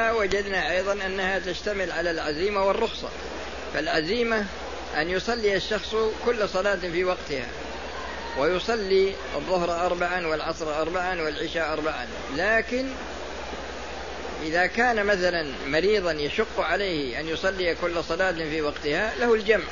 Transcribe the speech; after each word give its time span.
وجدنا 0.00 0.70
أيضا 0.70 0.92
أنها 0.92 1.38
تشتمل 1.38 1.92
على 1.92 2.10
العزيمة 2.10 2.64
والرخصة 2.64 3.08
فالعزيمة 3.74 4.46
أن 4.96 5.10
يصلي 5.10 5.56
الشخص 5.56 5.94
كل 6.26 6.48
صلاة 6.48 6.76
في 6.76 7.04
وقتها 7.04 7.46
ويصلي 8.38 9.14
الظهر 9.36 9.86
أربعا 9.86 10.26
والعصر 10.26 10.80
أربعا 10.80 11.22
والعشاء 11.22 11.72
أربعا 11.72 12.06
لكن 12.36 12.86
إذا 14.42 14.66
كان 14.66 15.06
مثلا 15.06 15.52
مريضا 15.66 16.12
يشق 16.12 16.60
عليه 16.60 17.20
أن 17.20 17.28
يصلي 17.28 17.74
كل 17.74 18.04
صلاة 18.04 18.32
في 18.32 18.62
وقتها 18.62 19.14
له 19.18 19.34
الجمع 19.34 19.64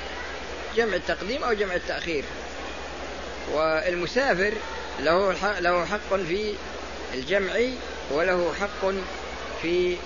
جمع 0.77 0.95
التقديم 0.95 1.45
أو 1.45 1.53
جمع 1.53 1.75
التأخير. 1.75 2.25
والمسافر 3.53 4.53
له 5.01 5.33
له 5.61 5.85
حق 5.85 6.17
في 6.17 6.55
الجمع 7.15 7.53
وله 8.11 8.55
حق 8.61 8.91
في 9.63 9.97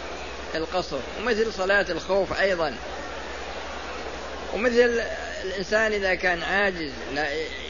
القصر 0.55 0.99
ومثل 1.21 1.53
صلاة 1.53 1.87
الخوف 1.91 2.41
أيضا. 2.41 2.75
ومثل 4.55 5.01
الإنسان 5.45 5.93
إذا 5.93 6.15
كان 6.15 6.43
عاجز 6.43 6.91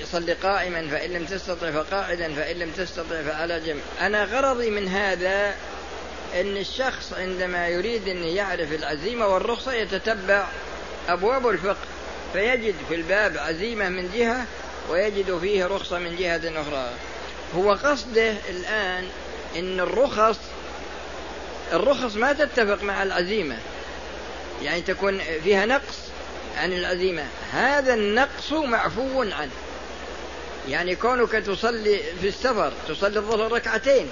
يصلي 0.00 0.32
قائما 0.32 0.88
فإن 0.90 1.10
لم 1.10 1.24
تستطع 1.24 1.70
فقاعدا 1.70 2.34
فإن 2.34 2.56
لم 2.56 2.70
تستطع 2.70 3.22
فعلى 3.22 3.60
جنب 3.60 3.80
أنا 4.00 4.24
غرضي 4.24 4.70
من 4.70 4.88
هذا 4.88 5.54
أن 6.34 6.56
الشخص 6.56 7.12
عندما 7.12 7.68
يريد 7.68 8.08
أن 8.08 8.24
يعرف 8.24 8.72
العزيمة 8.72 9.26
والرخصة 9.26 9.72
يتتبع 9.72 10.46
أبواب 11.08 11.48
الفقه 11.48 11.86
فيجد 12.32 12.74
في 12.88 12.94
الباب 12.94 13.38
عزيمة 13.38 13.88
من 13.88 14.10
جهة 14.14 14.46
ويجد 14.90 15.38
فيه 15.38 15.66
رخصة 15.66 15.98
من 15.98 16.16
جهة 16.16 16.60
أخرى. 16.60 16.90
هو 17.56 17.72
قصده 17.72 18.34
الآن 18.50 19.08
أن 19.56 19.80
الرخص 19.80 20.38
الرخص 21.72 22.16
ما 22.16 22.32
تتفق 22.32 22.82
مع 22.82 23.02
العزيمة. 23.02 23.56
يعني 24.62 24.80
تكون 24.80 25.20
فيها 25.44 25.66
نقص 25.66 25.98
عن 26.56 26.72
العزيمة. 26.72 27.24
هذا 27.52 27.94
النقص 27.94 28.52
معفو 28.52 29.22
عنه. 29.22 29.50
يعني 30.68 30.96
كونك 30.96 31.32
تصلي 31.32 32.00
في 32.20 32.28
السفر 32.28 32.72
تصلي 32.88 33.18
الظهر 33.18 33.52
ركعتين 33.52 34.08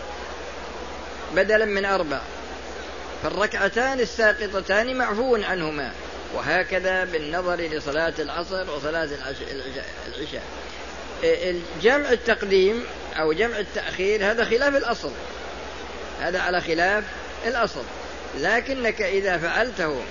بدلا 1.34 1.64
من 1.64 1.84
أربع 1.84 2.20
فالركعتان 3.22 4.00
الساقطتان 4.00 4.96
معفو 4.96 5.36
عنهما. 5.36 5.92
وهكذا 6.34 7.04
بالنظر 7.04 7.56
لصلاة 7.56 8.14
العصر 8.18 8.70
وصلاة 8.70 9.08
العشاء. 10.06 10.42
جمع 11.82 12.12
التقديم 12.12 12.84
أو 13.16 13.32
جمع 13.32 13.58
التأخير 13.58 14.30
هذا 14.30 14.44
خلاف 14.44 14.76
الأصل. 14.76 15.10
هذا 16.20 16.40
على 16.40 16.60
خلاف 16.60 17.04
الأصل. 17.46 17.82
لكنك 18.38 19.02
إذا 19.02 19.38
فعلته 19.38 20.02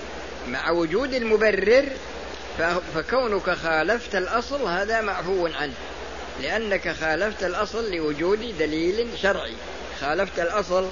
مع 0.47 0.69
وجود 0.69 1.13
المبرر 1.13 1.85
فكونك 2.95 3.49
خالفت 3.49 4.15
الأصل 4.15 4.61
هذا 4.61 5.01
معفو 5.01 5.47
عنه. 5.47 5.73
لأنك 6.41 6.95
خالفت 7.01 7.43
الأصل 7.43 7.91
لوجود 7.95 8.57
دليل 8.59 9.07
شرعي. 9.21 9.53
خالفت 10.01 10.39
الأصل 10.39 10.89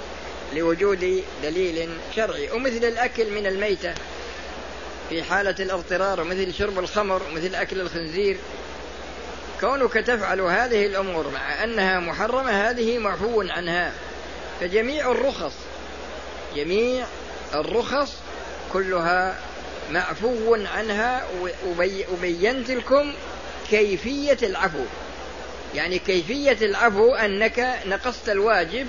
لوجود 0.54 1.24
دليل 1.42 1.88
شرعي. 2.16 2.50
ومثل 2.50 2.84
الأكل 2.84 3.30
من 3.30 3.46
الميتة 3.46 3.94
في 5.10 5.22
حالة 5.22 5.54
الاضطرار 5.60 6.20
ومثل 6.20 6.54
شرب 6.54 6.78
الخمر 6.78 7.22
ومثل 7.30 7.54
أكل 7.54 7.80
الخنزير. 7.80 8.36
كونك 9.60 9.92
تفعل 9.92 10.40
هذه 10.40 10.86
الأمور 10.86 11.28
مع 11.28 11.64
أنها 11.64 12.00
محرمة 12.00 12.70
هذه 12.70 12.98
معفو 12.98 13.42
عنها. 13.42 13.92
فجميع 14.60 15.10
الرخص 15.10 15.52
جميع 16.56 17.06
الرخص 17.54 18.12
كلها 18.72 19.36
معفو 19.90 20.54
عنها 20.54 21.26
وبينت 22.12 22.70
لكم 22.70 23.12
كيفية 23.70 24.38
العفو. 24.42 24.84
يعني 25.74 25.98
كيفية 25.98 26.66
العفو 26.66 27.14
أنك 27.14 27.78
نقصت 27.86 28.28
الواجب 28.28 28.86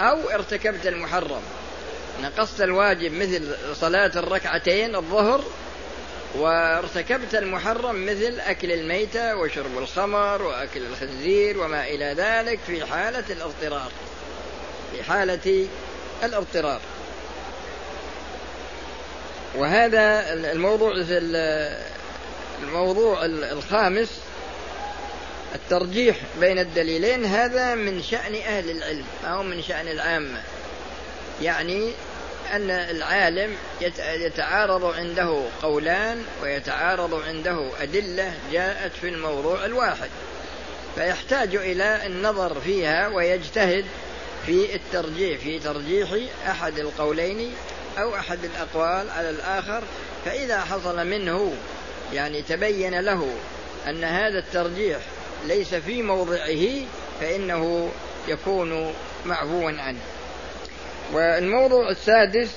أو 0.00 0.30
ارتكبت 0.30 0.86
المحرم. 0.86 1.42
نقصت 2.22 2.60
الواجب 2.60 3.12
مثل 3.12 3.56
صلاة 3.74 4.12
الركعتين 4.16 4.96
الظهر 4.96 5.44
وارتكبت 6.34 7.34
المحرم 7.34 8.06
مثل 8.06 8.40
أكل 8.40 8.72
الميتة 8.72 9.36
وشرب 9.36 9.78
الخمر 9.78 10.42
وأكل 10.42 10.80
الخنزير 10.82 11.58
وما 11.58 11.86
إلى 11.86 12.14
ذلك 12.18 12.58
في 12.66 12.86
حالة 12.86 13.24
الاضطرار. 13.30 13.90
في 14.92 15.02
حالة 15.02 15.66
الاضطرار. 16.22 16.80
وهذا 19.54 20.32
الموضوع 20.32 20.92
الموضوع 22.62 23.24
الخامس 23.24 24.20
الترجيح 25.54 26.16
بين 26.40 26.58
الدليلين 26.58 27.24
هذا 27.24 27.74
من 27.74 28.02
شأن 28.02 28.34
أهل 28.34 28.70
العلم 28.70 29.04
أو 29.24 29.42
من 29.42 29.62
شأن 29.62 29.88
العامة. 29.88 30.42
يعني 31.42 31.92
أن 32.52 32.70
العالم 32.70 33.56
يتعارض 34.00 34.84
عنده 34.84 35.42
قولان 35.62 36.24
ويتعارض 36.42 37.22
عنده 37.28 37.68
أدلة 37.80 38.32
جاءت 38.52 38.92
في 39.00 39.08
الموضوع 39.08 39.64
الواحد. 39.64 40.10
فيحتاج 40.94 41.56
إلى 41.56 42.06
النظر 42.06 42.60
فيها 42.60 43.08
ويجتهد 43.08 43.84
في 44.46 44.74
الترجيح 44.74 45.40
في 45.40 45.58
ترجيح 45.58 46.08
أحد 46.48 46.78
القولين 46.78 47.54
أو 47.98 48.14
أحد 48.14 48.38
الأقوال 48.44 49.10
على 49.10 49.30
الآخر 49.30 49.82
فإذا 50.24 50.60
حصل 50.60 51.06
منه 51.06 51.52
يعني 52.12 52.42
تبين 52.42 53.00
له 53.00 53.30
أن 53.88 54.04
هذا 54.04 54.38
الترجيح 54.38 54.98
ليس 55.46 55.74
في 55.74 56.02
موضعه 56.02 56.84
فإنه 57.20 57.90
يكون 58.28 58.94
معفوا 59.24 59.70
عنه. 59.70 60.00
والموضوع 61.12 61.90
السادس 61.90 62.50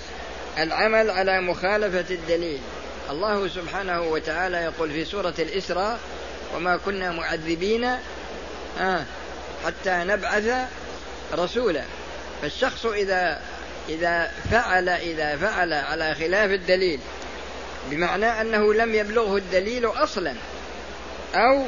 العمل 0.57 1.09
على 1.09 1.41
مخالفة 1.41 2.15
الدليل. 2.15 2.59
الله 3.09 3.47
سبحانه 3.47 4.01
وتعالى 4.01 4.57
يقول 4.57 4.91
في 4.91 5.05
سورة 5.05 5.33
الإسراء 5.39 5.99
وما 6.55 6.77
كنا 6.77 7.11
معذبين 7.11 7.83
آه 8.79 9.03
حتى 9.65 10.03
نبعث 10.03 10.67
رسولا. 11.33 11.83
فالشخص 12.41 12.85
إذا 12.85 13.41
إذا 13.89 14.31
فعل 14.51 14.89
إذا 14.89 15.37
فعل 15.37 15.73
على 15.73 16.15
خلاف 16.15 16.51
الدليل 16.51 16.99
بمعنى 17.91 18.41
أنه 18.41 18.73
لم 18.73 18.95
يبلغه 18.95 19.37
الدليل 19.37 19.85
أصلا 19.85 20.33
أو 21.35 21.65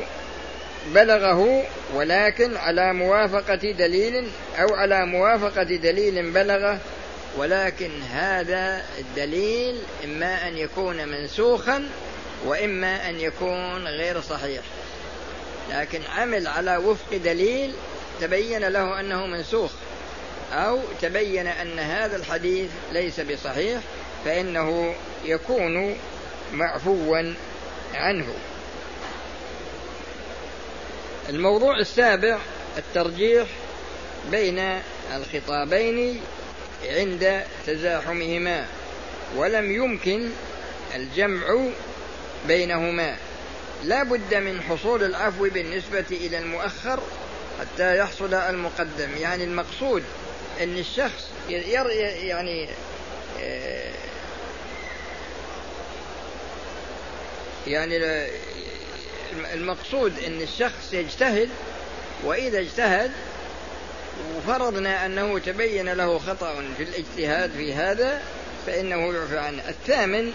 بلغه 0.87 1.63
ولكن 1.93 2.57
على 2.57 2.93
موافقة 2.93 3.71
دليل 3.71 4.27
أو 4.59 4.75
على 4.75 5.05
موافقة 5.05 5.63
دليل 5.63 6.31
بلغه 6.31 6.79
ولكن 7.37 8.01
هذا 8.01 8.83
الدليل 8.99 9.81
إما 10.03 10.47
أن 10.47 10.57
يكون 10.57 11.07
منسوخا 11.07 11.89
وإما 12.45 13.09
أن 13.09 13.19
يكون 13.19 13.87
غير 13.87 14.21
صحيح. 14.21 14.61
لكن 15.69 15.99
عمل 16.17 16.47
على 16.47 16.77
وفق 16.77 17.17
دليل 17.23 17.73
تبين 18.21 18.67
له 18.67 18.99
أنه 18.99 19.25
منسوخ. 19.25 19.71
أو 20.51 20.79
تبين 21.01 21.47
أن 21.47 21.79
هذا 21.79 22.15
الحديث 22.15 22.69
ليس 22.91 23.19
بصحيح 23.19 23.81
فإنه 24.25 24.95
يكون 25.25 25.97
معفوا 26.53 27.33
عنه. 27.93 28.33
الموضوع 31.29 31.77
السابع 31.77 32.39
الترجيح 32.77 33.47
بين 34.31 34.81
الخطابين 35.15 36.21
عند 36.85 37.43
تزاحمهما 37.67 38.65
ولم 39.35 39.71
يمكن 39.71 40.29
الجمع 40.95 41.65
بينهما. 42.47 43.17
لا 43.83 44.03
بد 44.03 44.35
من 44.35 44.61
حصول 44.61 45.03
العفو 45.03 45.49
بالنسبة 45.49 46.05
إلى 46.11 46.37
المؤخر 46.37 46.99
حتى 47.59 47.97
يحصل 47.97 48.33
المقدم 48.33 49.09
يعني 49.19 49.43
المقصود 49.43 50.03
أن 50.61 50.77
الشخص 50.77 51.29
يعني 51.49 52.67
يعني 57.67 58.27
المقصود 59.53 60.19
أن 60.27 60.41
الشخص 60.41 60.93
يجتهد 60.93 61.49
وإذا 62.23 62.59
اجتهد 62.59 63.11
وفرضنا 64.37 65.05
أنه 65.05 65.39
تبين 65.39 65.93
له 65.93 66.19
خطأ 66.19 66.63
في 66.77 66.83
الاجتهاد 66.83 67.51
في 67.51 67.73
هذا 67.73 68.21
فإنه 68.67 69.13
يعفى 69.13 69.37
عنه. 69.37 69.69
الثامن 69.69 70.31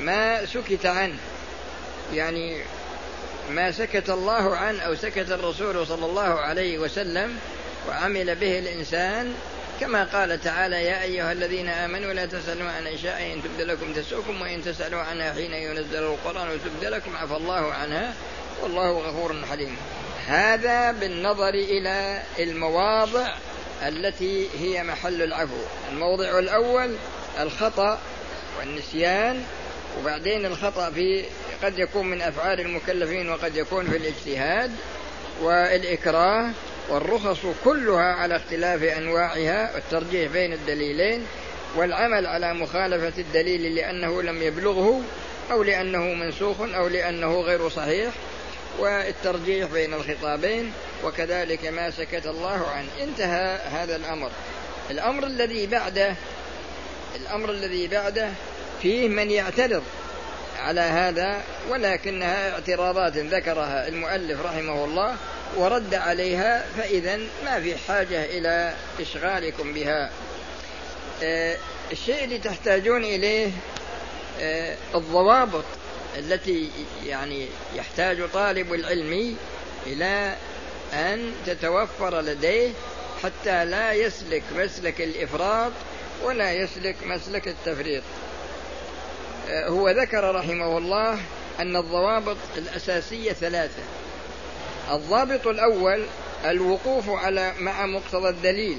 ما 0.00 0.46
سكت 0.46 0.86
عنه. 0.86 1.16
يعني 2.14 2.62
ما 3.50 3.72
سكت 3.72 4.10
الله 4.10 4.56
عنه 4.56 4.82
أو 4.82 4.94
سكت 4.94 5.30
الرسول 5.30 5.86
صلى 5.86 6.06
الله 6.06 6.22
عليه 6.22 6.78
وسلم 6.78 7.38
وعمل 7.88 8.34
به 8.34 8.58
الإنسان 8.58 9.34
كما 9.80 10.04
قال 10.04 10.40
تعالى 10.40 10.84
يا 10.84 11.02
أيها 11.02 11.32
الذين 11.32 11.68
آمنوا 11.68 12.12
لا 12.12 12.26
تسألوا 12.26 12.70
عن 12.70 12.86
أشياء 12.86 13.32
إن 13.32 13.42
تبد 13.42 13.60
لكم 13.60 13.92
تسؤكم 13.92 14.42
وإن 14.42 14.64
تسألوا 14.64 15.00
عنها 15.00 15.32
حين 15.32 15.52
ينزل 15.52 16.02
القرآن 16.02 16.48
وتبد 16.50 16.84
لكم 16.84 17.16
عفى 17.16 17.36
الله 17.36 17.72
عنها 17.72 18.14
والله 18.62 18.90
غفور 18.90 19.36
حليم. 19.50 19.76
هذا 20.26 20.92
بالنظر 20.92 21.48
إلى 21.48 22.22
المواضع 22.38 23.34
التي 23.82 24.48
هي 24.60 24.82
محل 24.82 25.22
العفو. 25.22 25.60
الموضع 25.92 26.38
الأول 26.38 26.96
الخطأ 27.40 27.98
والنسيان 28.58 29.44
وبعدين 30.00 30.46
الخطأ 30.46 30.90
في 30.90 31.24
قد 31.62 31.78
يكون 31.78 32.06
من 32.06 32.20
أفعال 32.22 32.60
المكلفين 32.60 33.30
وقد 33.30 33.56
يكون 33.56 33.90
في 33.90 33.96
الاجتهاد 33.96 34.70
والإكراه. 35.40 36.50
والرخص 36.90 37.38
كلها 37.64 38.12
على 38.12 38.36
اختلاف 38.36 38.82
أنواعها 38.82 39.74
والترجيح 39.74 40.32
بين 40.32 40.52
الدليلين 40.52 41.26
والعمل 41.76 42.26
على 42.26 42.54
مخالفة 42.54 43.12
الدليل 43.18 43.74
لأنه 43.74 44.22
لم 44.22 44.42
يبلغه 44.42 45.02
أو 45.50 45.62
لأنه 45.62 46.14
منسوخ 46.14 46.60
أو 46.60 46.88
لأنه 46.88 47.40
غير 47.40 47.68
صحيح 47.68 48.10
والترجيح 48.78 49.68
بين 49.68 49.94
الخطابين 49.94 50.72
وكذلك 51.04 51.66
ما 51.66 51.90
سكت 51.90 52.26
الله 52.26 52.68
عنه. 52.68 52.88
انتهى 53.02 53.58
هذا 53.72 53.96
الأمر. 53.96 54.30
الأمر 54.90 55.26
الذي 55.26 55.66
بعده 55.66 56.14
الأمر 57.16 57.50
الذي 57.50 57.86
بعده 57.88 58.28
فيه 58.82 59.08
من 59.08 59.30
يعترض 59.30 59.82
على 60.62 60.80
هذا 60.80 61.42
ولكنها 61.70 62.52
اعتراضات 62.52 63.16
ذكرها 63.16 63.88
المؤلف 63.88 64.40
رحمه 64.46 64.84
الله 64.84 65.16
ورد 65.56 65.94
عليها 65.94 66.64
فإذا 66.76 67.16
ما 67.44 67.60
في 67.60 67.76
حاجة 67.76 68.24
إلى 68.24 68.74
إشغالكم 69.00 69.72
بها. 69.72 70.10
آه، 71.22 71.56
الشيء 71.92 72.24
اللي 72.24 72.38
تحتاجون 72.38 73.04
إليه 73.04 73.50
آه، 74.40 74.76
الضوابط 74.94 75.64
التي 76.18 76.70
يعني 77.06 77.46
يحتاج 77.74 78.28
طالب 78.32 78.74
العلم 78.74 79.36
إلى 79.86 80.36
أن 80.92 81.32
تتوفر 81.46 82.20
لديه 82.20 82.70
حتى 83.22 83.64
لا 83.64 83.92
يسلك 83.92 84.42
مسلك 84.56 85.00
الإفراط 85.00 85.72
ولا 86.22 86.52
يسلك 86.52 86.96
مسلك 87.04 87.48
التفريط. 87.48 88.02
آه، 89.48 89.68
هو 89.68 89.90
ذكر 89.90 90.34
رحمه 90.34 90.78
الله 90.78 91.18
أن 91.60 91.76
الضوابط 91.76 92.36
الأساسية 92.56 93.32
ثلاثة. 93.32 93.82
الضابط 94.90 95.46
الأول 95.46 96.06
الوقوف 96.44 97.10
على 97.10 97.52
مع 97.58 97.86
مقتضى 97.86 98.28
الدليل. 98.28 98.78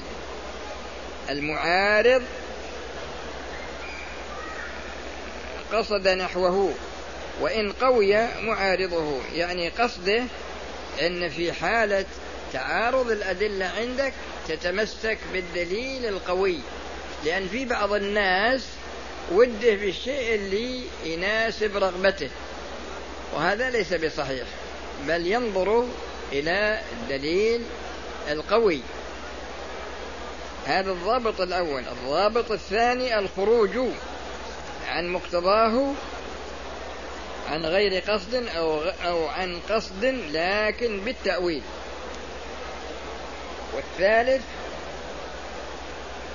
المعارض 1.29 2.23
قصد 5.73 6.07
نحوه 6.07 6.73
وإن 7.41 7.71
قوي 7.71 8.27
معارضه. 8.41 9.19
يعني 9.33 9.69
قصده 9.69 10.23
أن 11.01 11.29
في 11.29 11.53
حالة 11.53 12.05
تعارض 12.53 13.11
الأدلة 13.11 13.65
عندك 13.65 14.13
تتمسك 14.47 15.17
بالدليل 15.33 16.05
القوي. 16.05 16.59
لأن 17.25 17.47
في 17.47 17.65
بعض 17.65 17.93
الناس 17.93 18.67
وده 19.31 19.75
بالشيء 19.75 20.35
اللي 20.35 20.83
يناسب 21.03 21.77
رغبته 21.77 22.29
وهذا 23.35 23.69
ليس 23.69 23.93
بصحيح. 23.93 24.47
بل 25.07 25.27
ينظر 25.27 25.87
إلى 26.31 26.81
الدليل 26.93 27.61
القوي. 28.29 28.81
هذا 30.65 30.91
الضابط 30.91 31.41
الأول. 31.41 31.83
الضابط 31.87 32.51
الثاني 32.51 33.19
الخروج 33.19 33.77
عن 34.87 35.07
مقتضاه 35.07 35.93
عن 37.49 37.65
غير 37.65 38.03
قصد 38.11 38.33
أو, 38.33 38.81
أو 38.81 39.27
عن 39.27 39.59
قصد 39.69 40.05
لكن 40.31 40.99
بالتأويل. 40.99 41.61
والثالث 43.73 44.43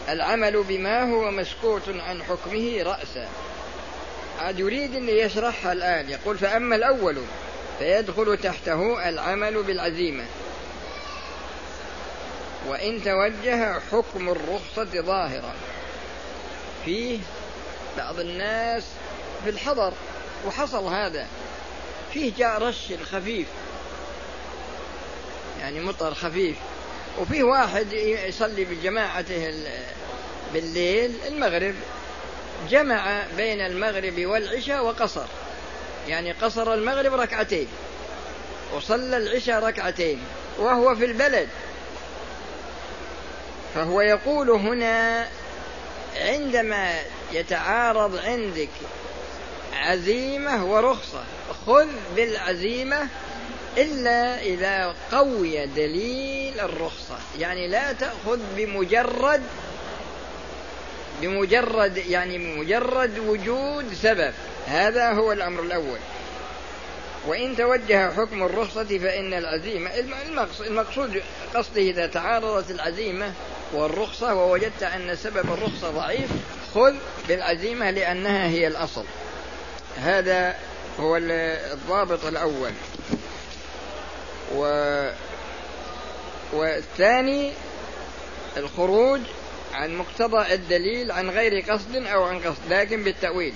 العمل 0.09 0.63
بما 0.63 1.13
هو 1.13 1.31
مسكوت 1.31 1.89
عن 1.89 2.23
حكمه 2.23 2.83
رأسا. 2.83 3.29
عاد 4.41 4.59
يريد 4.59 4.95
أن 4.95 5.09
يشرحها 5.09 5.73
الآن. 5.73 6.11
يقول 6.11 6.39
فأما 6.39 6.77
الأول 6.77 7.23
فيدخل 7.79 8.39
تحته 8.43 9.09
العمل 9.09 9.63
بالعزيمة. 9.63 10.25
وإن 12.67 13.05
توجه 13.05 13.81
حكم 13.93 14.29
الرخصة 14.29 15.01
ظاهرا. 15.03 15.55
فيه 16.85 17.19
بعض 17.97 18.21
الناس 18.21 18.85
في 19.45 19.51
الحضر 19.51 19.93
وحصل 20.47 20.85
هذا. 20.85 21.27
فيه 22.15 22.33
جاء 22.39 22.63
رش 22.63 22.93
خفيف. 23.13 23.47
يعني 25.61 25.81
مطر 25.81 26.15
خفيف. 26.15 26.57
وفيه 27.19 27.43
واحد 27.43 27.93
يصلي 27.93 28.65
بجماعته 28.65 29.55
بالليل 30.55 31.15
المغرب. 31.27 31.75
جمع 32.71 33.23
بين 33.37 33.61
المغرب 33.61 34.27
والعشاء 34.27 34.85
وقصر. 34.85 35.27
يعني 36.09 36.33
قصر 36.33 36.75
المغرب 36.75 37.15
ركعتين 37.15 37.69
وصلى 38.75 39.17
العشاء 39.17 39.63
ركعتين 39.65 40.21
وهو 40.59 40.95
في 40.95 41.05
البلد. 41.05 41.49
فهو 43.75 44.01
يقول 44.01 44.51
هنا 44.51 45.29
عندما 46.17 46.95
يتعارض 47.33 48.17
عندك 48.17 48.69
عزيمة 49.75 50.65
ورخصة 50.65 51.25
خذ 51.67 51.87
بالعزيمة 52.17 53.09
إلا 53.79 54.43
إذا 54.43 54.95
قوي 55.13 55.67
دليل 55.67 56.61
الرخصة. 56.61 57.19
يعني 57.39 57.69
لا 57.69 57.93
تأخذ 57.93 58.39
بمجرد 58.57 59.43
بمجرد 61.21 61.97
يعني 61.97 62.39
بمجرد 62.39 63.19
وجود 63.19 63.95
سبب. 63.95 64.33
هذا 64.67 65.13
هو 65.13 65.33
الأمر 65.33 65.63
الأول. 65.63 65.99
وإن 67.27 67.57
توجه 67.57 68.11
حكم 68.11 68.43
الرخصة 68.43 68.99
فإن 68.99 69.35
العزيمة 69.35 69.91
المقصود 70.61 71.23
قصده 71.55 71.81
إذا 71.81 72.07
تعارضت 72.07 72.71
العزيمة 72.71 73.33
والرخصة 73.73 74.35
ووجدت 74.35 74.83
أن 74.83 75.17
سبب 75.17 75.53
الرخصة 75.53 75.91
ضعيف 75.91 76.31
خذ 76.75 76.95
بالعزيمة 77.29 77.91
لأنها 77.91 78.49
هي 78.49 78.67
الأصل. 78.67 79.05
هذا 79.97 80.57
هو 81.01 81.17
الضابط 81.17 82.25
الأول. 82.25 82.73
و 84.55 84.63
والثاني 86.53 87.53
الخروج 88.57 89.21
عن 89.77 89.95
مقتضى 89.95 90.55
الدليل 90.55 91.13
عن 91.13 91.31
غير 91.31 91.61
قصد 91.71 91.97
أو 91.97 92.25
عن 92.25 92.39
قصد 92.41 92.59
لكن 92.71 93.05
بالتأويل. 93.05 93.55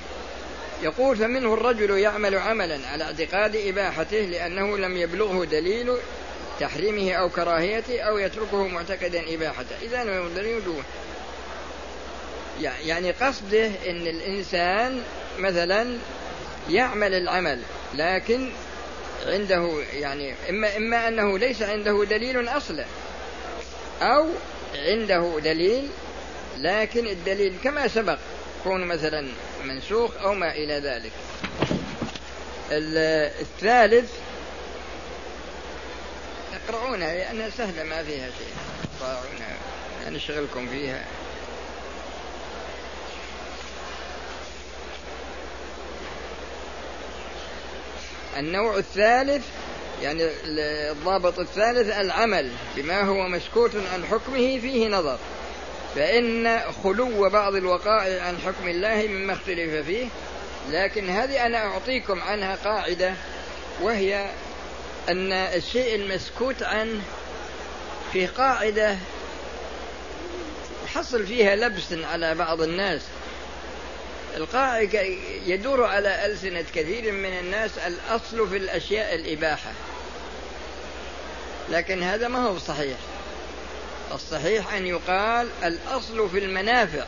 يقول 0.82 1.16
فمنه 1.16 1.54
الرجل 1.54 1.90
يعمل 1.90 2.34
عملا 2.34 2.80
على 2.92 3.04
اعتقاد 3.04 3.56
إباحته 3.56 4.20
لأنه 4.20 4.78
لم 4.78 4.96
يبلغه 4.96 5.44
دليل 5.44 5.96
تحريمه 6.60 7.12
أو 7.12 7.28
كراهيته 7.28 8.00
أو 8.00 8.18
يتركه 8.18 8.68
معتقدا 8.68 9.34
إباحته. 9.34 9.76
إذا 9.82 10.04
لم 10.04 10.10
يبلغ 10.10 10.34
دليل 10.34 10.62
يعني 12.60 13.10
قصده 13.10 13.66
أن 13.66 14.06
الإنسان 14.06 15.02
مثلا 15.38 15.98
يعمل 16.70 17.14
العمل 17.14 17.60
لكن 17.94 18.50
عنده 19.26 19.82
يعني 19.92 20.34
إما 20.50 20.76
إما 20.76 21.08
أنه 21.08 21.38
ليس 21.38 21.62
عنده 21.62 22.04
دليل 22.04 22.48
أصلا 22.48 22.84
أو 24.02 24.26
عنده 24.74 25.38
دليل 25.44 25.88
لكن 26.58 27.06
الدليل 27.06 27.54
كما 27.64 27.88
سبق 27.88 28.18
يكون 28.60 28.86
مثلا 28.86 29.28
منسوخ 29.64 30.16
أو 30.16 30.34
ما 30.34 30.52
إلى 30.54 30.74
ذلك. 30.74 31.12
الثالث 33.40 34.10
اقرؤونها 36.54 37.14
لأنها 37.14 37.50
سهلة 37.50 37.82
ما 37.82 38.02
فيها 38.02 38.28
شيء. 38.38 38.54
اقرؤونها 39.00 39.56
نشغلكم 40.10 40.68
فيها. 40.68 41.04
النوع 48.36 48.76
الثالث 48.76 49.44
يعني 50.02 50.28
الضابط 50.44 51.38
الثالث 51.38 51.88
العمل 51.88 52.50
بما 52.76 53.02
هو 53.02 53.28
مسكوت 53.28 53.70
عن 53.92 54.04
حكمه 54.04 54.58
فيه 54.58 54.88
نظر. 54.88 55.18
فإن 55.94 56.60
خلو 56.84 57.28
بعض 57.28 57.54
الوقائع 57.54 58.22
عن 58.22 58.38
حكم 58.38 58.68
الله 58.68 59.06
مما 59.08 59.32
اختلف 59.32 59.86
فيه 59.86 60.06
لكن 60.70 61.10
هذه 61.10 61.46
أنا 61.46 61.58
أعطيكم 61.58 62.20
عنها 62.20 62.56
قاعدة 62.64 63.14
وهي 63.82 64.30
أن 65.08 65.32
الشيء 65.32 65.94
المسكوت 65.94 66.62
عنه 66.62 67.00
في 68.12 68.26
قاعدة 68.26 68.96
حصل 70.94 71.26
فيها 71.26 71.56
لبس 71.56 71.92
على 71.92 72.34
بعض 72.34 72.62
الناس. 72.62 73.00
القاعدة 74.36 75.02
يدور 75.46 75.84
على 75.84 76.26
ألسنة 76.26 76.64
كثير 76.74 77.12
من 77.12 77.38
الناس 77.38 77.70
الأصل 77.78 78.48
في 78.48 78.56
الأشياء 78.56 79.14
الإباحة. 79.14 79.72
لكن 81.70 82.02
هذا 82.02 82.28
ما 82.28 82.38
هو 82.38 82.58
صحيح. 82.58 82.96
الصحيح 84.12 84.74
أن 84.74 84.86
يقال 84.86 85.48
الأصل 85.64 86.30
في 86.30 86.38
المنافع. 86.38 87.04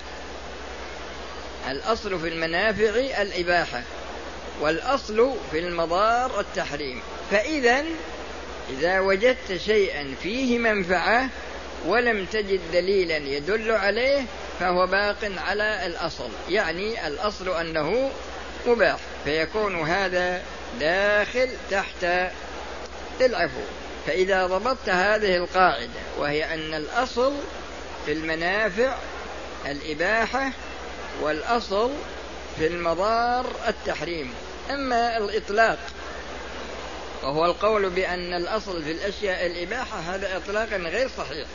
الأصل 1.70 2.20
في 2.20 2.28
المنافع 2.28 3.22
الإباحة 3.22 3.82
والأصل 4.60 5.34
في 5.50 5.58
المضار 5.58 6.40
التحريم. 6.40 7.02
فإذا 7.30 7.84
إذا 8.70 9.00
وجدت 9.00 9.56
شيئا 9.56 10.14
فيه 10.22 10.58
منفعة 10.58 11.28
ولم 11.86 12.26
تجد 12.26 12.60
دليلا 12.72 13.16
يدل 13.16 13.72
عليه 13.72 14.24
فهو 14.60 14.86
باق 14.86 15.32
على 15.36 15.86
الأصل. 15.86 16.28
يعني 16.48 17.06
الأصل 17.06 17.48
أنه 17.48 18.10
مباح 18.66 18.98
فيكون 19.24 19.80
هذا 19.80 20.42
داخل 20.80 21.48
تحت 21.70 22.30
العفو. 23.20 23.60
فإذا 24.06 24.46
ضبطت 24.46 24.88
هذه 24.88 25.36
القاعدة 25.36 26.00
وهي 26.18 26.54
أن 26.54 26.74
الأصل 26.74 27.32
في 28.06 28.12
المنافع 28.12 28.96
الإباحة 29.66 30.52
والأصل 31.20 31.90
في 32.58 32.66
المضار 32.66 33.46
التحريم. 33.68 34.34
أما 34.70 35.16
الإطلاق 35.16 35.78
وهو 37.22 37.46
القول 37.46 37.90
بأن 37.90 38.34
الأصل 38.34 38.82
في 38.82 38.92
الأشياء 38.92 39.46
الإباحة 39.46 39.98
هذا 39.98 40.36
إطلاقا 40.36 40.76
غير 40.76 41.08
صحيح. 41.18 41.46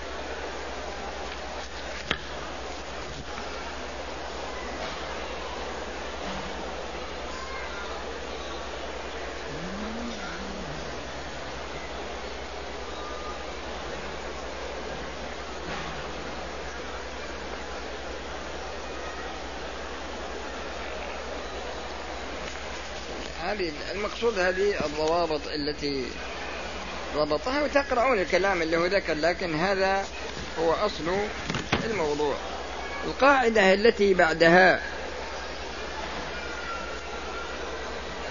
هذه 23.47 23.71
المقصود 23.91 24.39
هذه 24.39 24.85
الضوابط 24.85 25.41
التي 25.47 26.05
ضبطها 27.15 27.63
وتقرؤون 27.63 28.19
الكلام 28.19 28.61
اللي 28.61 28.77
هو 28.77 28.85
ذكر 28.85 29.13
لكن 29.13 29.55
هذا 29.55 30.05
هو 30.59 30.73
أصل 30.73 31.17
الموضوع. 31.85 32.35
القاعدة 33.05 33.73
التي 33.73 34.13
بعدها 34.13 34.81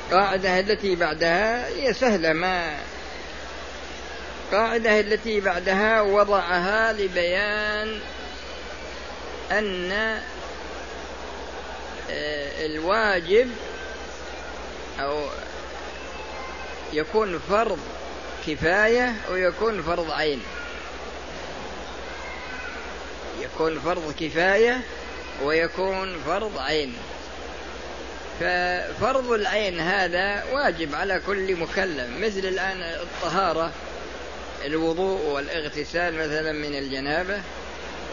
القاعدة 0.07 0.61
التي 0.61 0.95
بعدها 0.95 1.69
هي 1.69 1.95
سهلة 1.95 2.33
ما 2.33 2.77
القاعدة 4.47 5.01
التي 5.01 5.41
بعدها 5.41 6.01
وضعها 6.01 6.93
لبيان 6.93 8.01
أن 9.51 9.93
آه، 12.11 12.67
الواجب 12.67 13.51
أو 15.01 15.29
يكون 16.93 17.39
فرض 17.39 17.79
كفاية 18.47 19.15
ويكون 19.31 19.83
فرض 19.83 20.11
عين. 20.11 20.43
يكون 23.41 23.81
فرض 23.81 24.15
كفاية 24.21 24.81
ويكون 25.43 26.19
فرض 26.27 26.59
عين. 26.59 26.97
ففرض 28.41 29.33
العين 29.33 29.81
هذا 29.81 30.45
واجب 30.53 30.95
على 30.95 31.21
كل 31.27 31.57
مكلف 31.57 32.09
مثل 32.19 32.39
الآن 32.39 32.83
الطهارة 32.83 33.71
الوضوء 34.65 35.21
والاغتسال 35.21 36.15
مثلا 36.15 36.53
من 36.53 36.79
الجنابة 36.79 37.43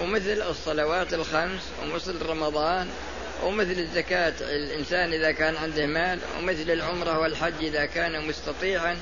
ومثل 0.01 0.41
الصلوات 0.49 1.13
الخمس 1.13 1.61
ومثل 1.83 2.21
رمضان 2.25 2.89
ومثل 3.43 3.79
الزكاة 3.79 4.33
الإنسان 4.41 5.13
إذا 5.13 5.31
كان 5.31 5.55
عنده 5.55 5.85
مال 5.85 6.19
ومثل 6.37 6.69
العمرة 6.71 7.19
والحج 7.19 7.53
إذا 7.61 7.85
كان 7.85 8.27
مستطيعا 8.27 8.97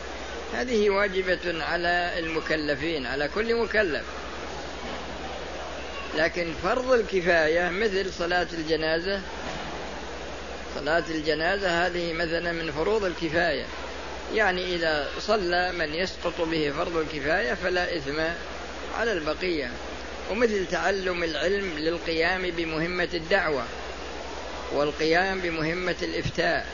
هذه 0.54 0.90
واجبة 0.90 1.64
على 1.64 2.14
المكلفين 2.18 3.06
على 3.06 3.28
كل 3.36 3.56
مكلف. 3.56 4.04
لكن 6.18 6.54
فرض 6.64 6.92
الكفاية 6.92 7.70
مثل 7.70 8.14
صلاة 8.14 8.48
الجنازة 8.54 9.22
صلاة 10.76 11.04
الجنازة 11.10 11.88
هذه 11.88 12.14
مثلا 12.14 12.52
من 12.52 12.72
فروض 12.72 13.04
الكفاية. 13.04 13.66
يعني 14.34 14.76
إذا 14.76 15.08
صلى 15.20 15.72
من 15.72 15.94
يسقط 15.94 16.42
به 16.42 16.74
فرض 16.78 16.98
الكفاية 16.98 17.54
فلا 17.54 17.98
إثم 17.98 18.20
على 19.00 19.14
البقية. 19.14 19.72
ومثل 20.32 20.68
تعلم 20.68 21.24
العلم 21.24 21.78
للقيام 21.78 22.42
بمهمة 22.42 23.10
الدعوة. 23.14 23.64
والقيام 24.74 25.40
بمهمة 25.40 25.96
الإفتاء 26.02 26.66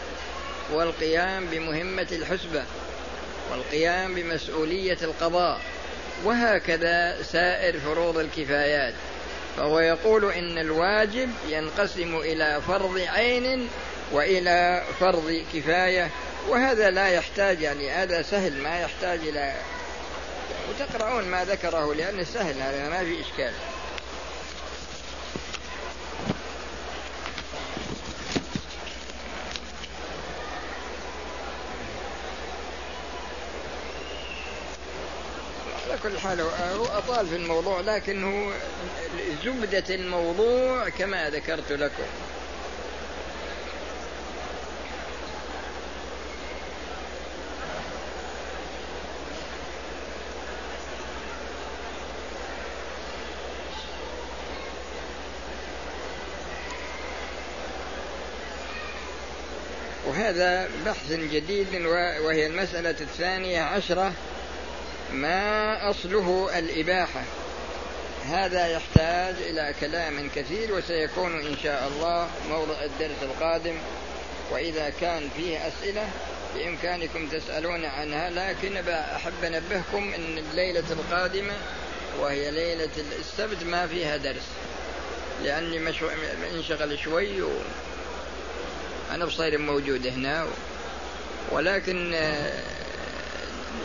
والقيام 0.72 1.46
بمهمة 1.46 2.08
الحسبة 2.12 2.63
والقيام 3.51 4.16
بمسؤولية 4.16 4.98
القضاء 5.01 5.62
وهكذا 6.24 7.22
سائر 7.24 7.80
فروض 7.80 8.18
الكفايات. 8.18 8.94
فهو 9.58 9.80
يقول 9.80 10.32
إن 10.32 10.58
الواجب 10.58 11.30
ينقسم 11.50 12.18
إلى 12.18 12.62
فرض 12.68 13.00
عين 13.08 13.70
وإلى 14.12 14.84
فرض 15.00 15.44
كفاية 15.54 16.10
وهذا 16.48 16.92
لا 16.92 17.08
يحتاج 17.08 17.62
يعني 17.62 17.92
هذا 17.92 18.22
سهل 18.22 18.54
ما 18.54 18.80
يحتاج 18.80 19.20
إلى 19.20 19.54
وتقرؤون 20.70 21.24
ما 21.24 21.46
ذكره 21.46 21.94
لأنه 21.94 22.24
سهل 22.24 22.62
هذا 22.62 22.89
ما 22.89 23.00
في 23.00 23.22
إشكال. 23.22 23.51
كل 36.04 36.20
حال 36.20 36.42
هو 36.42 36.86
أطال 36.86 37.27
في 37.27 37.36
الموضوع 37.36 37.82
لكنه 37.82 38.51
زبدة 39.46 39.96
الموضوع 39.96 40.89
كما 40.89 41.30
ذكرت 41.30 41.72
لكم. 41.72 42.04
وهذا 60.08 60.70
بحث 60.86 61.12
جديد 61.12 61.86
وهي 62.25 62.48
المسألة 62.48 62.89
الثانية 63.01 63.62
عشرة. 63.62 64.13
ما 65.13 65.89
أصله 65.89 66.59
الإباحة. 66.59 67.23
هذا 68.25 68.67
يحتاج 68.67 69.35
إلى 69.49 69.73
كلام 69.81 70.29
كثير 70.35 70.73
وسيكون 70.73 71.39
إن 71.39 71.57
شاء 71.63 71.87
الله 71.87 72.29
موضع 72.49 72.83
الدرس 72.83 73.23
القادم. 73.23 73.77
وإذا 74.51 74.89
كان 75.01 75.29
فيه 75.37 75.67
أسئلة 75.67 76.07
بإمكانكم 76.55 77.27
تسألون 77.27 77.85
عنها 77.85 78.29
لكن 78.29 78.77
أحب 78.89 79.43
أنبهكم 79.43 80.13
أن 80.13 80.37
الليلة 80.37 80.83
القادمة 80.91 81.53
وهي 82.19 82.51
ليلة 82.51 82.89
السبت 83.19 83.63
ما 83.63 83.87
فيها 83.87 84.17
درس. 84.17 84.47
لأني 85.43 85.79
مشو... 85.79 86.09
انشغل 86.55 86.99
شوي 86.99 87.41
و... 87.41 87.49
أنا 89.11 89.25
بصير 89.25 89.57
موجود 89.57 90.07
هنا 90.07 90.43
و... 90.43 90.47
ولكن 91.51 92.13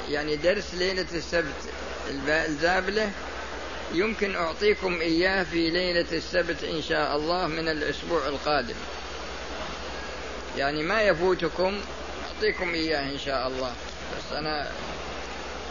يعني 0.09 0.37
درس 0.37 0.75
ليلة 0.75 1.07
السبت 1.15 1.55
الزابلة 2.29 3.11
يمكن 3.95 4.37
أعطيكم 4.37 5.01
إياه 5.01 5.43
في 5.43 5.71
ليلة 5.71 6.07
السبت 6.13 6.65
إن 6.65 6.83
شاء 6.83 7.17
الله 7.17 7.47
من 7.47 7.69
الأسبوع 7.69 8.27
القادم. 8.27 8.75
يعني 10.57 10.83
ما 10.83 11.03
يفوتكم 11.03 11.81
أعطيكم 12.35 12.75
إياه 12.75 13.13
إن 13.13 13.19
شاء 13.19 13.47
الله. 13.47 13.73
بس 14.17 14.33
أنا 14.33 14.71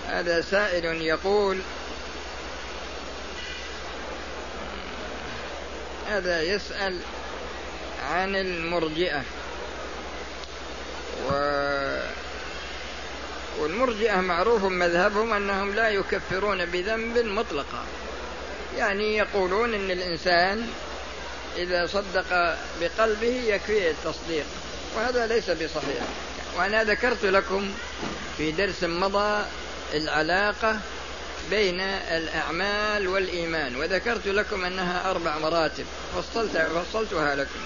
هذا 0.07 0.41
سائل 0.41 1.01
يقول 1.01 1.59
هذا 6.09 6.41
يسأل 6.41 6.99
عن 8.09 8.35
المرجئة. 8.35 9.23
و 11.29 11.31
والمرجئة 13.61 14.15
معروف 14.15 14.63
مذهبهم 14.63 15.33
أنهم 15.33 15.73
لا 15.73 15.89
يكفرون 15.89 16.65
بذنب 16.65 17.17
مطلقا 17.17 17.85
يعني 18.77 19.17
يقولون 19.17 19.73
إن 19.73 19.91
الإنسان 19.91 20.67
إذا 21.57 21.87
صدق 21.87 22.57
بقلبه 22.81 23.41
يكفيه 23.47 23.91
التصديق 23.91 24.45
وهذا 24.95 25.27
ليس 25.27 25.49
بصحيح. 25.49 26.03
وأنا 26.57 26.83
ذكرت 26.83 27.25
لكم 27.25 27.71
في 28.37 28.51
درس 28.51 28.83
مضى 28.83 29.45
العلاقة 29.93 30.79
بين 31.49 31.79
الأعمال 31.81 33.07
والإيمان 33.07 33.75
وذكرت 33.75 34.27
لكم 34.27 34.65
أنها 34.65 35.11
أربع 35.11 35.37
مراتب 35.37 35.85
فصلت 36.15 36.57
فصلتها 36.57 37.35
لكم. 37.35 37.59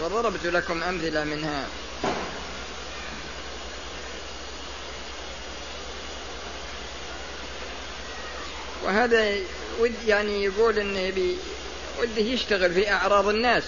وضربت 0.00 0.46
لكم 0.46 0.82
أمثلة 0.82 1.24
منها. 1.24 1.66
وهذا 8.84 9.34
ود 9.80 9.94
يعني 10.06 10.44
يقول 10.44 10.78
انه 10.78 11.10
بي 11.10 11.36
وده 12.00 12.22
يشتغل 12.22 12.74
في 12.74 12.92
أعراض 12.92 13.28
الناس. 13.28 13.62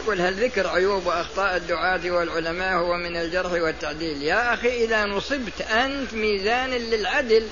يقول 0.00 0.20
هل 0.20 0.44
ذكر 0.44 0.66
عيوب 0.66 1.06
وأخطاء 1.06 1.56
الدعاة 1.56 2.00
والعلماء 2.10 2.74
هو 2.74 2.96
من 2.96 3.16
الجرح 3.16 3.52
والتعديل؟ 3.52 4.22
يا 4.22 4.54
أخي 4.54 4.84
إذا 4.84 5.04
نصبت 5.04 5.60
أنت 5.60 6.14
ميزان 6.14 6.70
للعدل. 6.70 7.48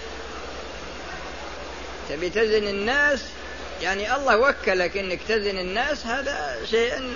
تبي 2.08 2.30
تزن 2.30 2.68
الناس؟ 2.68 3.20
يعني 3.82 4.16
الله 4.16 4.36
وكلك 4.38 4.96
إنك 4.96 5.20
تزن 5.28 5.58
الناس 5.58 6.06
هذا 6.06 6.58
شيء 6.70 7.14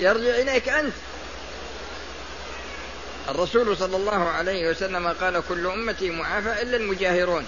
يرجع 0.00 0.30
إليك 0.30 0.68
أنت. 0.68 0.92
الرسول 3.28 3.76
صلى 3.76 3.96
الله 3.96 4.28
عليه 4.28 4.70
وسلم 4.70 5.08
قال 5.08 5.42
كل 5.48 5.66
أمتي 5.66 6.10
معافى 6.10 6.62
إلا 6.62 6.76
المجاهرون. 6.76 7.46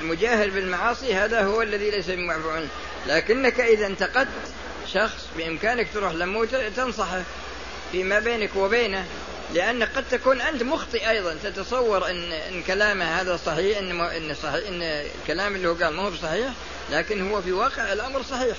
المجاهر 0.00 0.50
بالمعاصي 0.50 1.14
هذا 1.14 1.40
هو 1.40 1.62
الذي 1.62 1.90
ليس 1.90 2.10
بمعفو 2.10 2.50
عنه 2.50 2.68
لكنك 3.06 3.60
إذا 3.60 3.86
انتقدت 3.86 4.28
شخص 4.92 5.26
بإمكانك 5.36 5.88
تروح 5.94 6.12
له 6.12 6.46
تنصحه 6.76 7.22
فيما 7.92 8.18
بينك 8.18 8.56
وبينه 8.56 9.06
لأن 9.54 9.82
قد 9.82 10.04
تكون 10.10 10.40
أنت 10.40 10.62
مخطئ 10.62 11.10
أيضا. 11.10 11.36
تتصور 11.42 12.10
أن, 12.10 12.32
إن 12.32 12.62
كلامه 12.62 13.20
هذا 13.20 13.36
صحيح 13.46 13.78
إن, 13.78 14.00
إن, 14.00 14.34
صحيح 14.42 14.68
إن 14.68 14.82
الكلام 14.82 15.56
اللي 15.56 15.68
هو 15.68 15.74
قال 15.74 15.94
ما 15.94 16.02
هو 16.02 16.14
صحيح 16.22 16.48
لكن 16.90 17.30
هو 17.30 17.42
في 17.42 17.52
واقع 17.52 17.92
الأمر 17.92 18.22
صحيح. 18.22 18.56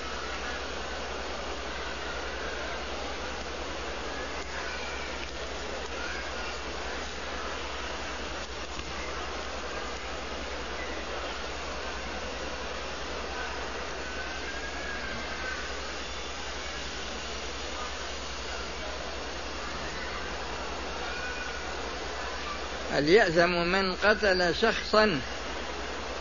هل 22.98 23.08
يأثم 23.08 23.50
من 23.50 23.94
قتل 23.94 24.54
شخصا 24.62 25.20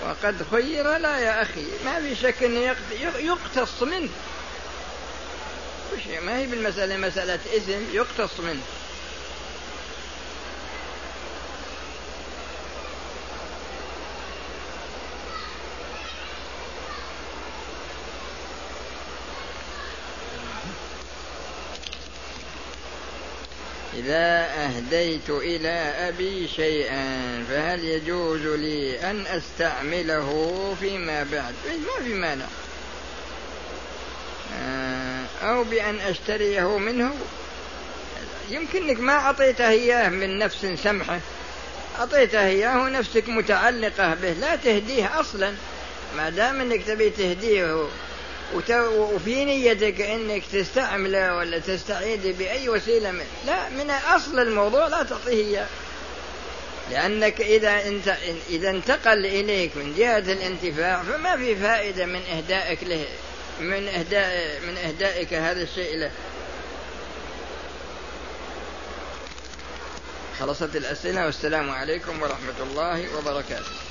وقد 0.05 0.35
خير؟ 0.51 0.97
لا 0.97 1.19
يا 1.19 1.41
أخي 1.41 1.65
ما 1.85 1.99
في 1.99 2.15
شك 2.15 2.43
أنه 2.43 2.75
يقتص 3.19 3.83
منه. 3.83 4.09
ما 6.21 6.37
هي 6.37 6.45
بالمسألة 6.45 6.97
مسألة 6.97 7.35
إثم 7.35 7.95
يقتص 7.95 8.39
منه. 8.39 8.61
إذا 23.97 24.47
أهديت 24.63 25.29
إلى 25.29 25.93
أبي 26.09 26.47
شيئا 26.47 27.43
فهل 27.49 27.83
يجوز 27.83 28.41
لي 28.41 29.11
أن 29.11 29.25
أستعمله 29.27 30.75
فيما 30.79 31.23
بعد؟ 31.31 31.53
إيه، 31.65 31.77
ما 31.77 32.05
في 32.05 32.13
مانع. 32.13 32.45
آه، 34.59 35.25
أو 35.43 35.63
بأن 35.63 35.99
أشتريه 35.99 36.77
منه؟ 36.77 37.13
يمكنك 38.49 38.99
ما 38.99 39.13
أعطيته 39.13 39.69
إياه 39.69 40.09
من 40.09 40.39
نفس 40.39 40.65
سمحة. 40.83 41.19
أعطيته 41.99 42.45
إياه 42.45 42.81
ونفسك 42.81 43.29
متعلقة 43.29 44.13
به 44.13 44.31
لا 44.31 44.55
تهديه 44.55 45.19
أصلا. 45.19 45.53
ما 46.17 46.29
دام 46.29 46.61
أنك 46.61 46.83
تبي 46.83 47.09
تهديه 47.09 47.87
وفي 48.55 49.45
نيتك 49.45 50.01
إنك 50.01 50.43
تستعمله 50.53 51.35
ولا 51.35 51.59
تستعيد 51.59 52.37
بأي 52.37 52.69
وسيلة 52.69 53.11
من 53.11 53.25
لا 53.45 53.69
من 53.69 53.89
أصل 53.89 54.39
الموضوع 54.39 54.87
لا 54.87 55.03
تعطيه 55.03 55.45
إياه. 55.45 55.67
لأنك 56.91 57.41
إذا 57.41 57.87
انت 57.87 58.17
إذا 58.49 58.69
انتقل 58.69 59.25
إليك 59.25 59.77
من 59.77 59.95
جهة 59.97 60.17
الانتفاع 60.17 61.03
فما 61.03 61.37
في 61.37 61.55
فائدة 61.55 62.05
من 62.05 62.21
إهدائك 62.21 62.83
له 62.83 63.05
من 63.59 63.87
اهداء 63.87 64.61
من 64.67 64.77
إهدائك 64.77 65.33
هذا 65.33 65.61
الشيء 65.61 65.97
له. 65.97 66.11
خلصت 70.39 70.75
الأسئلة 70.75 71.25
والسلام 71.25 71.69
عليكم 71.69 72.21
ورحمة 72.21 72.55
الله 72.61 73.17
وبركاته. 73.17 73.86